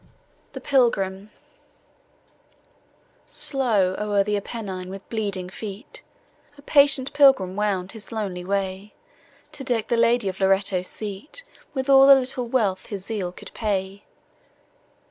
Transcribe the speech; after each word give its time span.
THE 0.53 0.61
PILGRIM* 0.61 1.29
Slow 3.29 3.95
o'er 3.99 4.23
the 4.23 4.35
Apennine, 4.35 4.89
with 4.89 5.07
bleeding 5.09 5.47
feet, 5.47 6.01
A 6.57 6.63
patient 6.63 7.13
Pilgrim 7.13 7.55
wound 7.55 7.91
his 7.91 8.11
lonely 8.11 8.43
way, 8.43 8.95
To 9.51 9.63
deck 9.63 9.89
the 9.89 9.97
Lady 9.97 10.27
of 10.27 10.39
Loretto's 10.39 10.87
seat 10.87 11.43
With 11.75 11.87
all 11.87 12.07
the 12.07 12.15
little 12.15 12.47
wealth 12.47 12.87
his 12.87 13.05
zeal 13.05 13.31
could 13.31 13.53
pay. 13.53 14.01